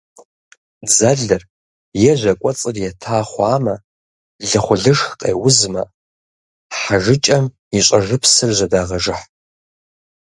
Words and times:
Дзэлыр 0.87 1.43
е 2.11 2.13
жьэ 2.19 2.33
кӏуэцӏыр 2.41 2.75
ета 2.89 3.17
хъуамэ, 3.29 3.75
лыхъулышх 4.49 5.09
къеузмэ, 5.19 5.83
хьэжыкӏэм 6.79 7.45
и 7.77 7.79
щӏэжыпсыр 7.85 8.51
жьэдагъэжыхь. 8.57 9.23